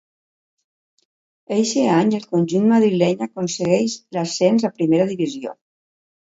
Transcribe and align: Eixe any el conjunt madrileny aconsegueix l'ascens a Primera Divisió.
Eixe 1.57 1.83
any 1.97 2.15
el 2.21 2.25
conjunt 2.33 2.67
madrileny 2.73 3.23
aconsegueix 3.29 4.01
l'ascens 4.19 4.69
a 4.69 4.75
Primera 4.81 5.11
Divisió. 5.15 5.57